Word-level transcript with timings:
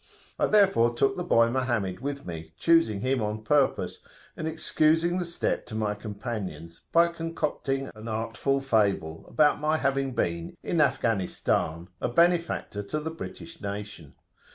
I 0.39 0.47
therefore 0.47 0.95
took 0.95 1.15
the 1.15 1.23
boy 1.23 1.51
Mohammed 1.51 1.99
with 1.99 2.25
me, 2.25 2.53
choosing 2.57 3.01
him 3.01 3.21
on 3.21 3.43
purpose, 3.43 3.99
and 4.35 4.47
excusing 4.47 5.19
the 5.19 5.25
step 5.25 5.67
to 5.67 5.75
my 5.75 5.93
companions 5.93 6.81
by 6.91 7.07
concocting 7.09 7.91
an 7.93 8.07
artful 8.07 8.61
fable 8.61 9.25
about 9.27 9.59
my 9.61 9.77
having 9.77 10.15
been, 10.15 10.57
in 10.63 10.81
Afghanistan, 10.81 11.87
a 12.01 12.07
benefactor 12.09 12.81
to 12.81 12.99
the 12.99 13.11
British 13.11 13.61
nation. 13.61 14.15